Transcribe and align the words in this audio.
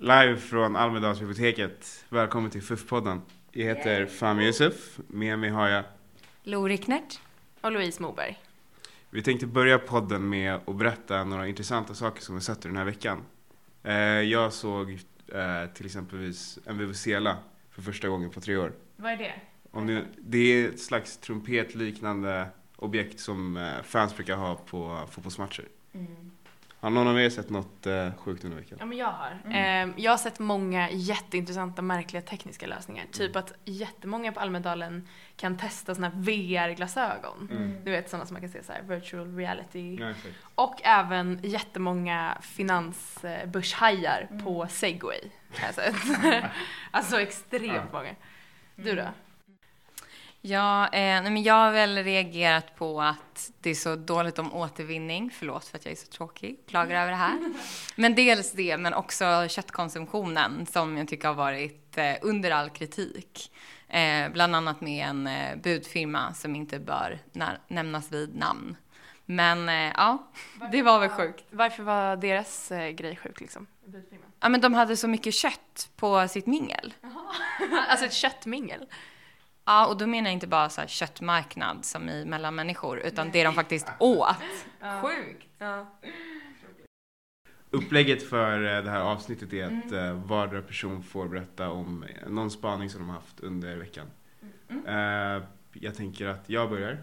Live 0.00 0.36
från 0.36 0.76
Almedalsbiblioteket. 0.76 2.04
Välkommen 2.08 2.50
till 2.50 2.62
FUF-podden. 2.62 3.20
Jag 3.52 3.64
heter 3.64 4.06
Fami 4.06 4.44
Yusuf. 4.46 5.00
Med 5.06 5.38
mig 5.38 5.50
har 5.50 5.68
jag 5.68 5.84
Lo 6.42 6.64
Ricknert. 6.68 7.20
Och 7.60 7.72
Louise 7.72 8.02
Moberg. 8.02 8.38
Vi 9.10 9.22
tänkte 9.22 9.46
börja 9.46 9.78
podden 9.78 10.28
med 10.28 10.54
att 10.54 10.76
berätta 10.76 11.24
några 11.24 11.48
intressanta 11.48 11.94
saker 11.94 12.22
som 12.22 12.34
vi 12.34 12.40
sett 12.40 12.62
den 12.62 12.76
här 12.76 12.84
veckan. 12.84 13.22
Eh, 13.82 13.94
Jag 14.20 14.52
såg 14.52 14.90
eh, 14.92 15.72
till 15.74 15.86
exempelvis 15.86 16.58
en 16.66 16.78
vuvuzela 16.78 17.36
för 17.70 17.82
första 17.82 18.08
gången 18.08 18.30
på 18.30 18.40
tre 18.40 18.56
år. 18.56 18.72
Vad 18.96 19.12
är 19.12 19.16
det? 19.16 19.34
Om 19.70 19.86
ni, 19.86 20.04
det 20.18 20.38
är 20.38 20.68
ett 20.68 20.80
slags 20.80 21.16
trumpetliknande 21.16 22.46
objekt 22.76 23.20
som 23.20 23.56
eh, 23.56 23.82
fans 23.82 24.16
brukar 24.16 24.36
ha 24.36 24.54
på 24.54 25.06
fotbollsmatcher. 25.10 25.64
Har 26.80 26.90
någon 26.90 27.08
av 27.08 27.20
er 27.20 27.30
sett 27.30 27.50
något 27.50 27.86
eh, 27.86 28.12
sjukt 28.16 28.44
under 28.44 28.56
veckan? 28.56 28.78
Ja 28.80 28.86
men 28.86 28.98
jag 28.98 29.12
har. 29.12 29.38
Ehm, 29.50 29.94
jag 29.96 30.12
har 30.12 30.18
sett 30.18 30.38
många 30.38 30.90
jätteintressanta 30.90 31.82
märkliga 31.82 32.22
tekniska 32.22 32.66
lösningar. 32.66 33.06
Typ 33.12 33.36
att 33.36 33.52
jättemånga 33.64 34.32
på 34.32 34.40
Almedalen 34.40 35.08
kan 35.36 35.56
testa 35.56 35.94
såna 35.94 36.08
här 36.08 36.16
VR-glasögon. 36.16 37.48
Du 37.84 37.90
vet 37.90 38.10
sådana 38.10 38.26
som 38.26 38.34
man 38.34 38.40
kan 38.40 38.50
se 38.50 38.62
så 38.62 38.72
här 38.72 38.82
virtual 38.82 39.36
reality. 39.36 39.96
Ja. 40.00 40.14
Och 40.54 40.80
även 40.84 41.40
jättemånga 41.42 42.38
finansbörshajar 42.42 44.28
på 44.44 44.66
segway. 44.70 45.20
Har 45.58 45.66
jag 45.66 45.74
sett. 45.74 45.94
alltså 46.90 47.20
extremt 47.20 47.92
många. 47.92 48.14
Du 48.76 48.94
då? 48.94 49.06
Ja, 50.40 50.84
eh, 50.84 51.22
nej, 51.22 51.30
men 51.30 51.42
jag 51.42 51.54
har 51.54 51.72
väl 51.72 52.04
reagerat 52.04 52.76
på 52.76 53.02
att 53.02 53.50
det 53.60 53.70
är 53.70 53.74
så 53.74 53.96
dåligt 53.96 54.38
om 54.38 54.54
återvinning. 54.54 55.30
Förlåt 55.30 55.64
för 55.64 55.78
att 55.78 55.84
jag 55.84 55.92
är 55.92 55.96
så 55.96 56.06
tråkig 56.06 56.58
och 56.62 56.68
klagar 56.70 57.02
över 57.02 57.10
det 57.10 57.16
här. 57.16 57.54
Men 57.96 58.14
dels 58.14 58.52
det, 58.52 58.76
men 58.76 58.94
också 58.94 59.46
köttkonsumtionen 59.48 60.66
som 60.66 60.98
jag 60.98 61.08
tycker 61.08 61.28
har 61.28 61.34
varit 61.34 61.98
eh, 61.98 62.14
under 62.22 62.50
all 62.50 62.70
kritik. 62.70 63.52
Eh, 63.88 64.28
bland 64.32 64.56
annat 64.56 64.80
med 64.80 65.08
en 65.08 65.26
eh, 65.26 65.56
budfirma 65.56 66.34
som 66.34 66.56
inte 66.56 66.78
bör 66.78 67.18
nämnas 67.68 68.12
vid 68.12 68.36
namn. 68.36 68.76
Men 69.24 69.68
eh, 69.68 69.92
ja, 69.96 70.30
det 70.72 70.82
var 70.82 71.00
väl 71.00 71.08
sjukt. 71.08 71.44
Varför 71.50 71.82
var 71.82 72.16
deras 72.16 72.70
eh, 72.72 72.90
grej 72.90 73.16
sjuk 73.16 73.40
liksom? 73.40 73.66
Ja, 74.40 74.48
men 74.48 74.60
de 74.60 74.74
hade 74.74 74.96
så 74.96 75.08
mycket 75.08 75.34
kött 75.34 75.90
på 75.96 76.28
sitt 76.28 76.46
mingel. 76.46 76.94
alltså 77.88 78.06
ett 78.06 78.12
köttmingel. 78.12 78.86
Ja, 79.68 79.86
och 79.86 79.96
då 79.96 80.06
menar 80.06 80.28
jag 80.28 80.32
inte 80.32 80.46
bara 80.46 80.68
så 80.68 80.80
här 80.80 80.88
köttmarknad 80.88 81.84
som 81.84 82.08
i 82.08 82.24
mellan 82.24 82.54
människor, 82.54 82.98
utan 82.98 83.30
det 83.30 83.44
de 83.44 83.54
faktiskt 83.54 83.88
åt. 83.98 84.36
Sjukt. 85.02 85.48
Ja. 85.58 85.86
Upplägget 87.70 88.22
för 88.22 88.76
eh, 88.76 88.84
det 88.84 88.90
här 88.90 89.00
avsnittet 89.00 89.52
är 89.52 89.64
att 89.64 89.92
eh, 89.92 90.12
vardera 90.12 90.62
person 90.62 91.02
får 91.02 91.28
berätta 91.28 91.70
om 91.70 92.02
eh, 92.02 92.28
någon 92.28 92.50
spaning 92.50 92.90
som 92.90 93.00
de 93.00 93.08
har 93.08 93.14
haft 93.14 93.40
under 93.40 93.76
veckan. 93.76 94.06
Eh, 94.86 95.44
jag 95.72 95.94
tänker 95.96 96.26
att 96.26 96.50
jag 96.50 96.70
börjar. 96.70 96.98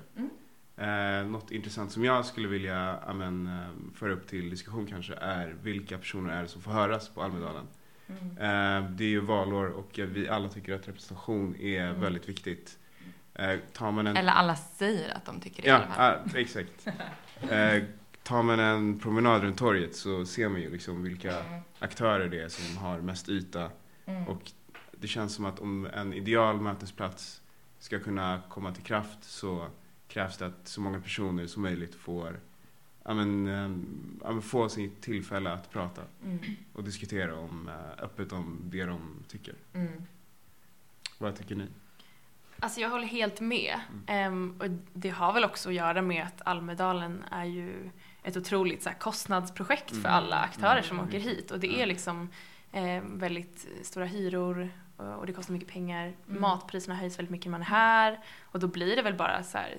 Eh, 0.78 1.28
något 1.28 1.52
intressant 1.52 1.92
som 1.92 2.04
jag 2.04 2.26
skulle 2.26 2.48
vilja 2.48 3.00
amen, 3.08 3.50
föra 3.96 4.14
upp 4.14 4.28
till 4.28 4.50
diskussion 4.50 4.88
kanske 4.88 5.14
är 5.14 5.56
vilka 5.62 5.98
personer 5.98 6.34
är 6.34 6.42
det 6.42 6.48
som 6.48 6.62
får 6.62 6.72
höras 6.72 7.10
på 7.10 7.22
Almedalen. 7.24 7.68
Eh, 8.10 8.90
det 8.90 9.04
är 9.04 9.10
ju 9.10 9.20
valår 9.20 9.68
och 9.68 10.00
vi 10.00 10.30
alla 10.30 10.50
tycker 10.50 10.74
att 10.74 10.88
representation 10.88 11.56
är 11.56 11.94
väldigt 11.94 12.30
viktigt. 12.30 12.78
Eh, 13.34 13.60
tar 13.74 13.92
man 13.92 14.08
en 14.08 14.18
Eller 14.18 14.32
alla 14.32 14.56
säger 14.56 15.16
att 15.16 15.26
de 15.26 15.40
tycker 15.40 15.64
det 15.64 15.70
Ja, 15.70 15.84
ah, 15.98 16.14
exakt. 16.36 16.88
Eh, 17.50 17.84
tar 18.24 18.44
man 18.44 18.60
en 18.60 19.00
promenad 19.00 19.42
runt 19.42 19.58
torget 19.58 19.96
så 19.96 20.26
ser 20.26 20.50
man 20.50 20.62
ju 20.62 20.72
liksom 20.72 21.04
vilka 21.04 21.34
aktörer 21.80 22.30
det 22.30 22.42
är 22.42 22.50
som 22.50 22.78
har 22.78 23.02
mest 23.02 23.30
yta. 23.30 23.70
Och 24.28 24.52
det 24.92 25.08
känns 25.08 25.36
som 25.36 25.46
att 25.46 25.60
om 25.60 25.86
en 25.94 26.14
ideal 26.14 26.62
mötesplats 26.62 27.42
ska 27.80 28.00
kunna 28.00 28.42
komma 28.50 28.72
till 28.72 28.84
kraft 28.84 29.24
så 29.24 29.68
krävs 30.08 30.38
det 30.38 30.46
att 30.46 30.68
så 30.68 30.82
många 30.82 31.00
personer 31.00 31.48
som 31.48 31.62
möjligt 31.62 31.96
får 31.96 32.40
ja, 33.06 33.14
men, 33.14 33.48
eh, 33.48 33.78
ja, 34.24 34.32
men 34.32 34.42
få 34.42 34.70
sitt 34.70 35.02
tillfälle 35.02 35.52
att 35.52 35.72
prata 35.72 36.02
och 36.74 36.84
diskutera 36.84 37.36
om, 37.40 37.70
eh, 37.70 38.04
öppet 38.04 38.32
om 38.32 38.60
det 38.64 38.86
de 38.86 39.24
tycker. 39.28 39.56
Vad 41.18 41.36
tycker 41.36 41.56
ni? 41.56 41.68
Alltså 42.60 42.82
jag 42.82 42.90
håller 42.90 43.08
helt 43.08 43.40
med. 43.42 43.80
Ehm, 44.08 44.56
och 44.60 44.66
det 44.94 45.10
har 45.10 45.34
väl 45.34 45.44
också 45.46 45.70
att 45.70 45.76
göra 45.76 46.02
med 46.02 46.24
att 46.24 46.42
Almedalen 46.46 47.24
är 47.32 47.46
ju 47.46 47.90
ett 48.24 48.38
otroligt 48.38 48.84
så 48.84 48.90
här, 48.90 48.98
kostnadsprojekt 48.98 49.90
för 49.90 49.98
Mm. 50.00 50.12
alla 50.12 50.36
aktörer 50.40 50.82
som 50.82 51.00
åker 51.00 51.20
hit. 51.20 51.52
Och 51.52 51.60
det 51.60 51.82
är 51.82 51.86
liksom 51.86 52.30
eh, 52.72 53.04
väldigt 53.04 53.68
stora 53.82 54.06
hyror 54.06 54.70
och, 54.98 55.14
och 55.20 55.26
det 55.26 55.34
kostar 55.34 55.54
mycket 55.54 55.70
pengar. 55.70 56.14
Matpriserna 56.26 56.96
höjs 56.96 57.20
väldigt 57.20 57.32
mycket 57.32 57.46
när 57.46 57.52
man 57.52 57.62
är 57.62 57.66
här. 57.66 58.20
Och 58.44 58.60
då 58.60 58.68
blir 58.68 58.96
det 58.96 59.02
väl 59.02 59.14
bara 59.16 59.44
så 59.44 59.58
här, 59.58 59.78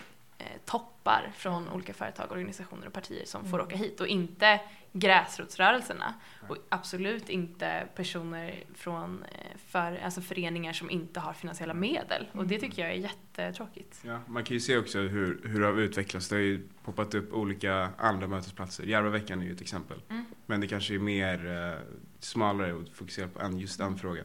toppar 0.65 1.33
från 1.37 1.69
olika 1.69 1.95
företag, 1.95 2.33
organisationer 2.33 2.87
och 2.87 2.93
partier 2.93 3.25
som 3.25 3.45
får 3.45 3.61
åka 3.61 3.77
hit 3.77 4.01
och 4.01 4.07
inte 4.07 4.61
gräsrotsrörelserna. 4.93 6.15
Och 6.49 6.57
absolut 6.69 7.29
inte 7.29 7.89
personer 7.95 8.65
från 8.75 9.23
eh, 9.23 9.57
för, 9.69 9.99
alltså 10.05 10.21
föreningar 10.21 10.73
som 10.73 10.91
inte 10.91 11.21
har 11.21 11.33
finansiella 11.33 11.75
medel. 11.75 12.27
Och 12.33 12.47
det 12.47 12.59
tycker 12.59 12.83
jag 12.83 12.91
är 12.91 12.97
jättetråkigt. 12.97 14.01
Ja, 14.03 14.21
man 14.27 14.45
kan 14.45 14.55
ju 14.55 14.61
se 14.61 14.79
också 14.79 14.99
hur, 14.99 15.41
hur 15.45 15.61
det 15.61 15.67
har 15.67 15.81
utvecklats. 15.81 16.29
Det 16.29 16.37
har 16.37 16.41
ju 16.41 16.69
poppat 16.85 17.15
upp 17.15 17.33
olika 17.33 17.91
andra 17.99 18.27
mötesplatser. 18.27 18.85
Järvaveckan 18.85 19.41
är 19.41 19.47
ju 19.47 19.53
ett 19.53 19.61
exempel. 19.61 20.01
Mm. 20.09 20.25
Men 20.47 20.61
det 20.61 20.69
kanske 20.69 20.95
är 20.95 20.99
mer 20.99 21.47
eh, 21.47 21.81
smalare 22.21 22.73
och 22.73 22.83
fokuserat 22.93 23.35
på 23.35 23.41
en, 23.41 23.59
just 23.59 23.79
den 23.79 23.99
frågan. 23.99 24.25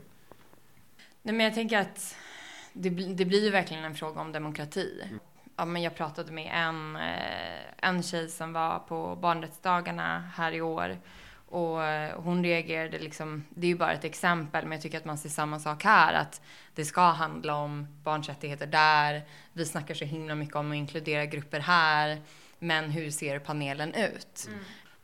Nej, 1.22 1.36
men 1.36 1.44
jag 1.44 1.54
tänker 1.54 1.80
att 1.80 2.16
det, 2.74 2.90
bli- 2.90 3.14
det 3.14 3.26
blir 3.26 3.44
ju 3.44 3.50
verkligen 3.50 3.84
en 3.84 3.96
fråga 3.96 4.22
om 4.22 4.32
demokrati. 4.32 5.04
Ja, 5.62 5.66
men 5.66 5.82
jag 5.82 5.96
pratade 5.96 6.32
med 6.32 6.52
en, 6.54 6.96
eh, 6.96 7.90
en 7.90 8.04
tjej 8.04 8.30
som 8.30 8.54
var 8.54 8.80
på 8.80 9.16
barnrättsdagarna 9.16 10.32
här 10.36 10.52
i 10.52 10.62
år. 10.62 10.98
Och 11.50 11.84
eh, 11.84 12.20
hon 12.22 12.44
reagerade 12.44 13.00
liksom, 13.00 13.44
det 13.50 13.68
är 13.68 13.70
ju 13.70 13.78
bara 13.78 13.94
ett 13.94 14.04
exempel, 14.04 14.64
men 14.64 14.72
jag 14.72 14.82
tycker 14.82 14.98
att 14.98 15.06
man 15.06 15.18
ser 15.18 15.30
samma 15.30 15.60
sak 15.60 15.84
här. 15.84 16.14
Att 16.14 16.42
det 16.76 16.86
ska 16.86 17.02
handla 17.02 17.56
om 17.56 17.88
barns 18.04 18.28
rättigheter 18.30 18.68
där. 18.68 19.24
Vi 19.54 19.66
snackar 19.66 19.94
så 19.94 20.06
himla 20.06 20.36
mycket 20.36 20.56
om 20.56 20.72
att 20.72 20.76
inkludera 20.76 21.26
grupper 21.26 21.60
här. 21.60 22.22
Men 22.60 22.90
hur 22.90 23.12
ser 23.12 23.40
panelen 23.40 23.94
ut? 23.94 24.50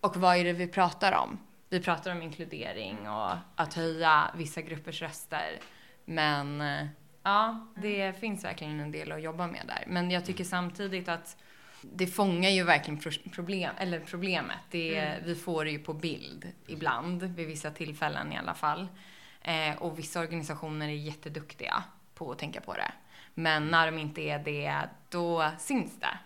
Och 0.02 0.18
vad 0.18 0.38
är 0.38 0.44
det 0.44 0.54
vi 0.54 0.68
pratar 0.68 1.12
om? 1.12 1.38
Vi 1.70 1.80
pratar 1.80 2.12
om 2.12 2.22
inkludering 2.22 3.10
och 3.10 3.32
att 3.56 3.74
höja 3.74 4.32
vissa 4.36 4.62
gruppers 4.62 5.02
röster. 5.02 5.60
Men 6.06 6.62
eh, 6.62 6.88
ja, 7.28 7.68
det 7.76 8.20
finns 8.20 8.44
verkligen 8.44 8.80
en 8.80 8.92
del 8.92 9.12
att 9.12 9.22
jobba 9.22 9.48
med 9.48 9.62
där. 9.68 9.84
Men 9.88 10.12
jag 10.12 10.26
tycker 10.26 10.44
samtidigt 10.44 11.10
att 11.10 11.38
det 11.82 12.08
fångar 12.08 12.50
ju 12.50 12.64
verkligen 12.64 13.00
pro- 13.00 13.30
problem, 13.32 13.72
eller 13.78 14.00
problemet. 14.00 14.58
Det, 14.72 15.16
Vi 15.26 15.36
får 15.36 15.66
det 15.66 15.72
ju 15.72 15.80
på 15.80 15.94
bild 15.94 16.52
ibland, 16.68 17.24
vid 17.24 17.48
vissa 17.48 17.72
tillfällen 17.72 18.34
i 18.34 18.38
alla 18.38 18.54
fall. 18.54 18.88
Eh, 19.42 19.76
och 19.78 20.00
vissa 20.00 20.20
organisationer 20.20 20.88
är 20.88 20.92
jätteduktiga 20.92 21.84
på 22.16 22.32
att 22.32 22.40
tänka 22.40 22.62
på 22.62 22.74
det. 22.74 22.92
Men 23.34 23.68
när 23.68 23.86
de 23.92 23.98
inte 23.98 24.22
är 24.22 24.40
det, 24.40 24.90
då 25.10 25.52
syns 25.60 26.00
det. 26.00 26.18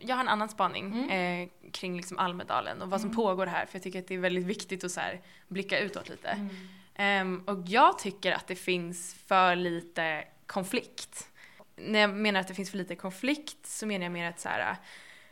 Jag 0.00 0.16
har 0.16 0.20
en 0.20 0.28
annan 0.28 0.48
spaning 0.48 1.10
eh, 1.10 1.48
kring 1.72 1.96
liksom 1.96 2.18
Almedalen 2.18 2.82
och 2.82 2.90
vad 2.90 3.00
som 3.00 3.14
pågår 3.14 3.46
här 3.46 3.66
för 3.66 3.76
jag 3.76 3.82
tycker 3.82 3.98
att 3.98 4.08
det 4.08 4.14
är 4.14 4.18
väldigt 4.18 4.44
viktigt 4.44 4.84
att 4.84 4.90
så 4.90 5.00
här, 5.00 5.20
blicka 5.48 5.78
utåt 5.78 6.08
lite. 6.08 6.48
Ehm, 6.94 7.42
och 7.46 7.58
jag 7.66 7.98
tycker 7.98 8.32
att 8.32 8.46
det 8.46 8.56
finns 8.56 9.14
för 9.26 9.56
lite 9.56 10.24
konflikt. 10.46 11.28
När 11.76 11.98
jag 11.98 12.10
menar 12.10 12.40
att 12.40 12.48
det 12.48 12.54
finns 12.54 12.70
för 12.70 12.78
lite 12.78 12.96
konflikt 12.96 13.66
så 13.66 13.86
menar 13.86 14.04
jag 14.04 14.12
mer 14.12 14.28
att 14.28 14.40
så 14.40 14.48
här, 14.48 14.76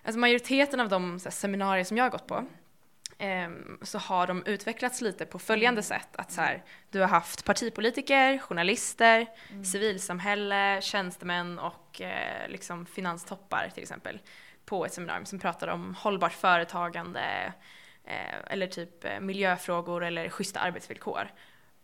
alltså 0.02 0.18
majoriteten 0.18 0.80
av 0.80 0.88
de 0.88 1.12
här, 1.12 1.30
seminarier 1.30 1.84
som 1.84 1.96
jag 1.96 2.04
har 2.04 2.10
gått 2.10 2.26
på 2.26 2.44
ehm, 3.18 3.78
så 3.82 3.98
har 3.98 4.26
de 4.26 4.42
utvecklats 4.46 5.00
lite 5.00 5.26
på 5.26 5.38
följande 5.38 5.82
sätt. 5.82 6.08
Att 6.12 6.32
så 6.32 6.40
här, 6.40 6.64
du 6.90 7.00
har 7.00 7.08
haft 7.08 7.44
partipolitiker, 7.44 8.38
journalister, 8.38 9.26
civilsamhälle, 9.64 10.80
tjänstemän 10.82 11.58
och 11.58 12.00
eh, 12.00 12.48
liksom 12.48 12.86
finanstoppar 12.86 13.70
till 13.74 13.82
exempel 13.82 14.18
på 14.66 14.86
ett 14.86 14.92
seminarium 14.92 15.26
som 15.26 15.38
pratar 15.38 15.68
om 15.68 15.94
hållbart 15.94 16.32
företagande 16.32 17.52
eh, 18.04 18.36
eller 18.46 18.66
typ 18.66 19.04
eh, 19.04 19.20
miljöfrågor 19.20 20.04
eller 20.04 20.28
schyssta 20.28 20.60
arbetsvillkor. 20.60 21.28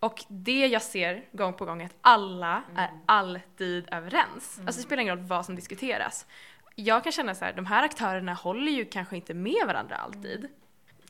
Och 0.01 0.25
det 0.29 0.67
jag 0.67 0.83
ser 0.83 1.25
gång 1.33 1.53
på 1.55 1.65
gång 1.65 1.83
är 1.83 1.87
att 1.87 1.97
alla 2.01 2.63
är 2.77 2.91
alltid 3.07 3.89
överens. 3.93 4.61
Alltså 4.67 4.81
det 4.81 4.87
spelar 4.87 5.03
ingen 5.03 5.17
roll 5.17 5.27
vad 5.27 5.47
som 5.47 5.55
diskuteras. 5.55 6.27
Jag 6.75 7.03
kan 7.03 7.13
känna 7.13 7.35
så 7.35 7.45
här, 7.45 7.53
de 7.53 7.67
här 7.67 7.85
aktörerna 7.85 8.35
håller 8.35 8.73
ju 8.73 8.85
kanske 8.85 9.17
inte 9.17 9.35
med 9.35 9.67
varandra 9.67 9.97
alltid. 9.97 10.49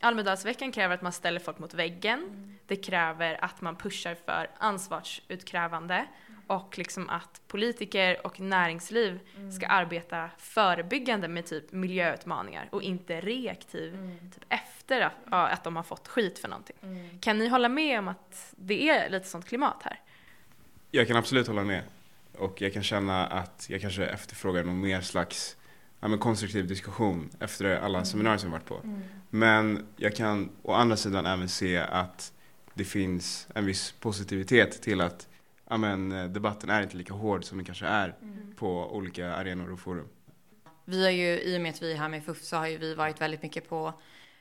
Almedalsveckan 0.01 0.73
kräver 0.73 0.95
att 0.95 1.03
man 1.03 1.13
ställer 1.13 1.41
folk 1.41 1.59
mot 1.59 1.75
väggen. 1.75 2.53
Det 2.67 2.77
kräver 2.77 3.45
att 3.45 3.61
man 3.61 3.77
pushar 3.77 4.15
för 4.15 4.51
ansvarsutkrävande 4.59 6.07
och 6.47 6.79
liksom 6.79 7.09
att 7.09 7.41
politiker 7.49 8.27
och 8.27 8.41
näringsliv 8.41 9.21
ska 9.57 9.67
arbeta 9.67 10.31
förebyggande 10.39 11.29
med 11.29 11.47
typ 11.47 11.73
miljöutmaningar 11.73 12.69
och 12.73 12.83
inte 12.83 13.21
reaktiv 13.21 13.93
typ 14.35 14.45
efter 14.49 15.01
att, 15.01 15.13
att 15.31 15.65
de 15.65 15.77
har 15.77 15.83
fått 15.83 16.09
skit 16.09 16.39
för 16.39 16.49
någonting. 16.49 16.77
Kan 17.21 17.39
ni 17.39 17.49
hålla 17.49 17.69
med 17.69 17.99
om 17.99 18.09
att 18.09 18.55
det 18.57 18.89
är 18.89 19.11
lite 19.11 19.29
sånt 19.29 19.47
klimat 19.47 19.83
här? 19.83 20.01
Jag 20.91 21.09
kan 21.09 21.17
absolut 21.17 21.47
hålla 21.47 21.65
med. 21.65 21.83
Och 22.39 22.63
jag 22.63 22.73
kan 22.73 22.83
känna 22.83 23.27
att 23.27 23.67
jag 23.71 23.81
kanske 23.81 24.07
efterfrågar 24.07 24.65
någon 24.65 24.81
mer 24.81 25.01
slags 25.01 25.57
ja, 26.01 26.09
men 26.09 26.19
konstruktiv 26.19 26.67
diskussion 26.67 27.31
efter 27.41 27.77
alla 27.77 28.05
seminarier 28.05 28.39
som 28.39 28.53
jag 28.53 28.59
varit 28.59 28.69
på. 28.69 28.81
Men 29.31 29.87
jag 29.97 30.17
kan 30.17 30.51
å 30.63 30.73
andra 30.73 30.97
sidan 30.97 31.27
även 31.27 31.49
se 31.49 31.79
att 31.79 32.33
det 32.75 32.85
finns 32.85 33.49
en 33.55 33.67
viss 33.67 33.93
positivitet 33.93 34.83
till 34.83 35.01
att 35.01 35.29
ja, 35.73 35.77
men, 35.79 36.33
debatten 36.33 36.71
är 36.71 36.83
inte 36.83 36.97
lika 36.97 37.15
hård 37.15 37.45
som 37.45 37.59
den 37.59 37.65
kanske 37.65 37.87
är 37.87 38.15
på 38.57 38.97
olika 38.97 39.35
arenor 39.35 39.73
och 39.73 39.81
forum. 39.81 40.09
Vi 40.85 41.05
har 41.05 41.11
ju, 41.11 41.41
i 41.41 41.57
och 41.57 41.61
med 41.61 41.71
att 41.71 41.83
vi 41.83 41.93
är 41.93 41.97
här 41.97 42.09
med 42.09 42.25
FUF 42.25 42.43
så 42.43 42.57
har 42.57 42.67
ju 42.67 42.79
vi 42.79 42.95
varit 42.95 43.21
väldigt 43.21 43.43
mycket 43.43 43.69
på 43.69 43.93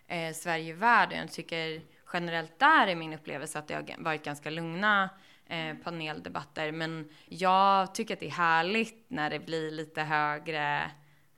eh, 0.08 0.34
Sverige 0.34 0.74
världen. 0.74 1.20
Jag 1.20 1.32
tycker 1.32 1.82
generellt 2.14 2.60
där 2.60 2.88
är 2.88 2.96
min 2.96 3.14
upplevelse 3.14 3.60
att 3.60 3.68
det 3.68 3.74
har 3.74 4.04
varit 4.04 4.24
ganska 4.24 4.50
lugna 4.50 5.10
eh, 5.46 5.76
paneldebatter. 5.84 6.72
Men 6.72 7.10
jag 7.26 7.96
tycker 7.96 8.14
att 8.14 8.20
det 8.20 8.28
är 8.28 8.32
härligt 8.32 9.06
när 9.08 9.30
det 9.30 9.40
blir 9.40 9.72
lite 9.72 10.02
högre 10.02 10.92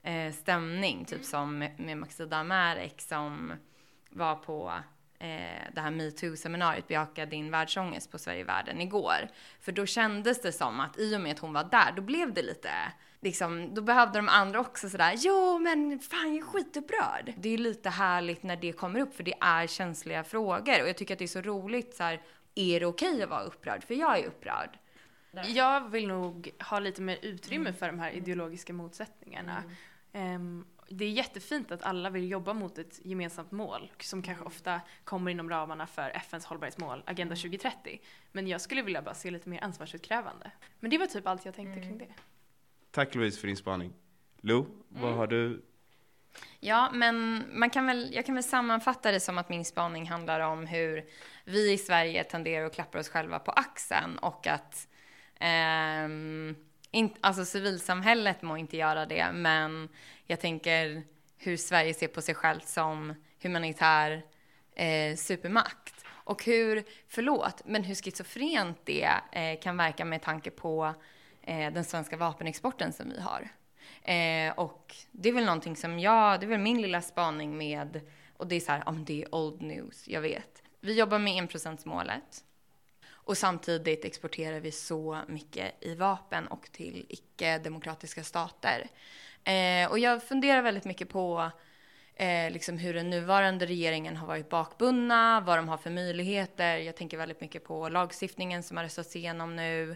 eh, 0.03 0.33
stämning. 0.33 1.05
Typ 1.05 1.25
som 1.25 1.57
med, 1.57 1.79
med 1.79 1.97
Maxida 1.97 2.37
Amerek 2.37 3.01
som 3.01 3.53
var 4.09 4.35
på 4.35 4.67
eh, 4.67 4.81
det 5.73 5.81
här 5.81 5.91
metoo-seminariet 5.91 6.87
Bejaka 6.87 7.25
din 7.25 7.51
världsångest 7.51 8.11
på 8.11 8.17
Sverige 8.17 8.43
världen 8.43 8.81
igår. 8.81 9.29
För 9.59 9.71
då 9.71 9.85
kändes 9.85 10.41
det 10.41 10.51
som 10.51 10.79
att 10.79 10.99
i 10.99 11.15
och 11.15 11.21
med 11.21 11.31
att 11.31 11.39
hon 11.39 11.53
var 11.53 11.63
där, 11.63 11.91
då 11.95 12.01
blev 12.01 12.33
det 12.33 12.41
lite 12.41 12.69
Liksom, 13.23 13.73
då 13.73 13.81
behövde 13.81 14.19
de 14.19 14.29
andra 14.29 14.59
också 14.59 14.89
sådär, 14.89 15.13
jo 15.17 15.59
men 15.59 15.99
fan 15.99 16.35
jag 16.35 16.37
är 16.37 16.51
skitupprörd. 16.51 17.33
Det 17.37 17.49
är 17.49 17.57
lite 17.57 17.89
härligt 17.89 18.43
när 18.43 18.55
det 18.55 18.73
kommer 18.73 18.99
upp 18.99 19.15
för 19.15 19.23
det 19.23 19.33
är 19.41 19.67
känsliga 19.67 20.23
frågor 20.23 20.81
och 20.81 20.89
jag 20.89 20.97
tycker 20.97 21.13
att 21.13 21.19
det 21.19 21.25
är 21.25 21.27
så 21.27 21.41
roligt 21.41 21.95
så 21.95 22.03
här, 22.03 22.21
är 22.55 22.79
det 22.79 22.85
okej 22.85 23.09
okay 23.09 23.23
att 23.23 23.29
vara 23.29 23.43
upprörd? 23.43 23.83
För 23.83 23.93
jag 23.93 24.19
är 24.19 24.27
upprörd. 24.27 24.77
Jag 25.47 25.89
vill 25.89 26.07
nog 26.07 26.51
ha 26.59 26.79
lite 26.79 27.01
mer 27.01 27.19
utrymme 27.21 27.69
mm. 27.69 27.79
för 27.79 27.87
de 27.87 27.99
här 27.99 28.11
ideologiska 28.11 28.73
motsättningarna. 28.73 29.63
Mm. 30.13 30.35
Um, 30.35 30.65
det 30.89 31.05
är 31.05 31.09
jättefint 31.09 31.71
att 31.71 31.83
alla 31.83 32.09
vill 32.09 32.31
jobba 32.31 32.53
mot 32.53 32.77
ett 32.77 32.99
gemensamt 33.03 33.51
mål 33.51 33.91
som 33.99 34.21
kanske 34.21 34.45
ofta 34.45 34.81
kommer 35.03 35.31
inom 35.31 35.49
ramarna 35.49 35.87
för 35.87 36.09
FNs 36.09 36.45
hållbarhetsmål, 36.45 37.03
Agenda 37.05 37.35
2030. 37.35 38.01
Men 38.31 38.47
jag 38.47 38.61
skulle 38.61 38.81
vilja 38.81 39.01
bara 39.01 39.15
se 39.15 39.31
lite 39.31 39.49
mer 39.49 39.63
ansvarsutkrävande. 39.63 40.51
Men 40.79 40.91
det 40.91 40.97
var 40.97 41.05
typ 41.05 41.27
allt 41.27 41.45
jag 41.45 41.55
tänkte 41.55 41.79
mm. 41.79 41.83
kring 41.83 41.97
det. 41.97 42.13
Tack 42.91 43.15
Louise 43.15 43.39
för 43.39 43.47
din 43.47 43.57
spaning. 43.57 43.93
Lo, 44.41 44.65
vad 44.89 45.03
mm. 45.03 45.17
har 45.17 45.27
du? 45.27 45.61
Ja, 46.59 46.89
men 46.93 47.45
man 47.59 47.69
kan 47.69 47.85
väl, 47.85 48.09
jag 48.13 48.25
kan 48.25 48.35
väl 48.35 48.43
sammanfatta 48.43 49.11
det 49.11 49.19
som 49.19 49.37
att 49.37 49.49
min 49.49 49.65
spaning 49.65 50.09
handlar 50.09 50.39
om 50.39 50.67
hur 50.67 51.05
vi 51.45 51.71
i 51.71 51.77
Sverige 51.77 52.23
tenderar 52.23 52.65
att 52.65 52.75
klappa 52.75 52.99
oss 52.99 53.09
själva 53.09 53.39
på 53.39 53.51
axeln 53.51 54.17
och 54.17 54.47
att 54.47 54.87
eh, 55.39 56.07
in, 56.93 57.13
alltså 57.21 57.45
civilsamhället 57.45 58.41
må 58.41 58.57
inte 58.57 58.77
göra 58.77 59.05
det, 59.05 59.31
men 59.31 59.89
jag 60.25 60.39
tänker 60.39 61.03
hur 61.37 61.57
Sverige 61.57 61.93
ser 61.93 62.07
på 62.07 62.21
sig 62.21 62.35
självt 62.35 62.67
som 62.67 63.13
humanitär 63.41 64.25
eh, 64.75 65.15
supermakt. 65.15 66.05
Och 66.25 66.45
hur, 66.45 66.83
förlåt, 67.07 67.61
men 67.65 67.83
hur 67.83 67.95
schizofrent 67.95 68.77
det 68.83 69.09
eh, 69.31 69.59
kan 69.59 69.77
verka 69.77 70.05
med 70.05 70.21
tanke 70.21 70.51
på 70.51 70.93
eh, 71.41 71.73
den 71.73 71.83
svenska 71.83 72.17
vapenexporten 72.17 72.93
som 72.93 73.09
vi 73.09 73.21
har. 73.21 73.49
Eh, 74.01 74.53
och 74.53 74.95
det 75.11 75.29
är 75.29 75.33
väl 75.33 75.45
någonting 75.45 75.75
som 75.75 75.99
jag, 75.99 76.39
det 76.39 76.45
är 76.45 76.47
väl 76.47 76.59
min 76.59 76.81
lilla 76.81 77.01
spaning 77.01 77.57
med, 77.57 78.01
och 78.37 78.47
det 78.47 78.55
är 78.55 78.59
så 78.59 78.71
här, 78.71 78.83
ja 78.85 78.91
men 78.91 79.05
det 79.05 79.23
är 79.23 79.35
old 79.35 79.61
news, 79.61 80.07
jag 80.07 80.21
vet. 80.21 80.63
Vi 80.79 80.99
jobbar 80.99 81.19
med 81.19 81.37
enprocentsmålet 81.37 82.43
och 83.25 83.37
samtidigt 83.37 84.05
exporterar 84.05 84.59
vi 84.59 84.71
så 84.71 85.19
mycket 85.27 85.73
i 85.83 85.95
vapen 85.95 86.47
och 86.47 86.71
till 86.71 87.05
icke-demokratiska 87.09 88.23
stater. 88.23 88.87
Eh, 89.43 89.91
och 89.91 89.99
jag 89.99 90.23
funderar 90.23 90.61
väldigt 90.61 90.85
mycket 90.85 91.09
på 91.09 91.51
eh, 92.15 92.51
liksom 92.51 92.77
hur 92.77 92.93
den 92.93 93.09
nuvarande 93.09 93.65
regeringen 93.65 94.17
har 94.17 94.27
varit 94.27 94.49
bakbundna, 94.49 95.41
vad 95.41 95.57
de 95.57 95.69
har 95.69 95.77
för 95.77 95.89
möjligheter. 95.89 96.77
Jag 96.77 96.95
tänker 96.95 97.17
väldigt 97.17 97.41
mycket 97.41 97.63
på 97.63 97.89
lagstiftningen 97.89 98.63
som 98.63 98.77
har 98.77 98.83
röstats 98.83 99.15
igenom 99.15 99.55
nu. 99.55 99.95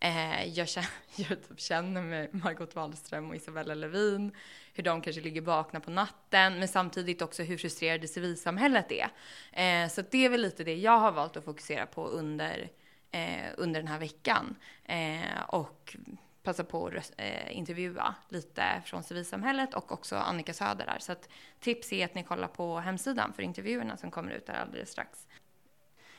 Eh, 0.00 0.44
jag, 0.44 0.68
känner, 0.68 0.90
jag 1.16 1.48
typ 1.48 1.60
känner 1.60 2.02
med 2.02 2.34
Margot 2.34 2.74
Wallström 2.74 3.28
och 3.30 3.36
Isabella 3.36 3.74
Lövin, 3.74 4.32
hur 4.74 4.82
de 4.82 5.00
kanske 5.00 5.22
ligger 5.22 5.40
vakna 5.40 5.80
på 5.80 5.90
natten, 5.90 6.58
men 6.58 6.68
samtidigt 6.68 7.22
också 7.22 7.42
hur 7.42 7.58
frustrerade 7.58 8.08
civilsamhället 8.08 8.92
är. 8.92 9.08
Eh, 9.52 9.88
så 9.88 10.02
det 10.10 10.24
är 10.24 10.28
väl 10.28 10.40
lite 10.40 10.64
det 10.64 10.76
jag 10.76 10.98
har 10.98 11.12
valt 11.12 11.36
att 11.36 11.44
fokusera 11.44 11.86
på 11.86 12.06
under, 12.06 12.70
eh, 13.10 13.46
under 13.56 13.80
den 13.80 13.88
här 13.88 13.98
veckan. 13.98 14.56
Eh, 14.84 15.42
och 15.48 15.96
passa 16.42 16.64
på 16.64 16.86
att 16.86 17.12
eh, 17.16 17.56
intervjua 17.56 18.14
lite 18.28 18.82
från 18.84 19.02
civilsamhället 19.02 19.74
och 19.74 19.92
också 19.92 20.16
Annika 20.16 20.54
Söder 20.54 20.86
där. 20.86 20.98
Så 20.98 21.12
att 21.12 21.28
tips 21.60 21.92
är 21.92 22.04
att 22.04 22.14
ni 22.14 22.24
kollar 22.24 22.48
på 22.48 22.78
hemsidan 22.78 23.32
för 23.32 23.42
intervjuerna 23.42 23.96
som 23.96 24.10
kommer 24.10 24.32
ut 24.32 24.46
där 24.46 24.54
alldeles 24.54 24.90
strax. 24.90 25.26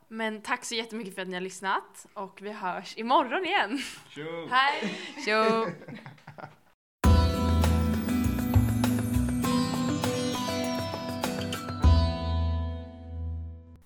Men 0.08 0.42
tack 0.42 0.66
så 0.66 0.76
jättemycket 0.76 1.16
för 1.16 1.22
att 1.22 1.28
ni 1.28 1.34
har 1.34 1.42
lyssnat 1.42 2.06
och 2.14 2.40
vi 2.42 2.52
hörs 2.52 2.98
imorgon 2.98 3.46
igen. 3.46 3.80
Tjo! 4.10 4.48
Hej! 4.52 4.98
Tjo! 5.26 5.66